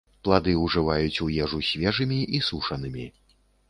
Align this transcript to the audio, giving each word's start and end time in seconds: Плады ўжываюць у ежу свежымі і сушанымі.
Плады 0.27 0.53
ўжываюць 0.61 1.21
у 1.27 1.31
ежу 1.45 1.63
свежымі 1.71 2.19
і 2.37 2.45
сушанымі. 2.51 3.11